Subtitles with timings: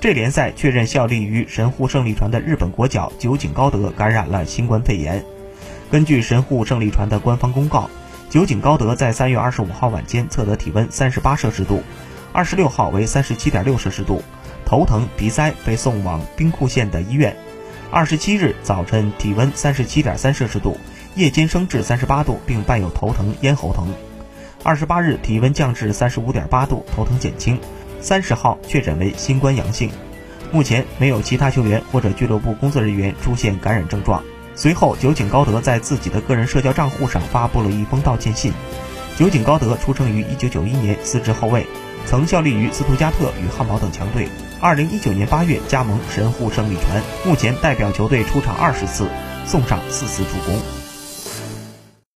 [0.00, 5.22] 这联赛确认效力于神户胜利船的日本国脚酒井高德感染了新冠肺炎。
[5.90, 7.90] 根据神户胜利船的官方公告，
[8.30, 11.82] 酒井高德在三月二十五号晚间测得体温三十八摄氏度，
[12.32, 14.22] 二十六号为三十七点六摄氏度，
[14.64, 17.36] 头疼鼻塞，被送往兵库县的医院。
[17.90, 20.78] 二十七日早晨体温三十七点三摄氏度，
[21.14, 23.92] 夜间升至三十八度，并伴有头疼、咽喉疼。
[24.62, 27.60] 二十八日体温降至三十五点八度，头疼减轻。
[28.00, 29.90] 三十号确诊为新冠阳性，
[30.50, 34.22] 目前没有其他球员或者俱乐部工作人员出现感染症状。
[34.54, 38.52] 随后，酒井高德在自己的个人社交账户上发布了一封道歉信。
[39.16, 41.66] 酒井高德出生于1991年，司职后卫，
[42.06, 44.28] 曾效力于斯图加特与汉堡等强队。
[44.60, 49.08] 2019年8月加盟神户胜利船，目前代表球队出场二十次，
[49.46, 50.60] 送上四次助攻。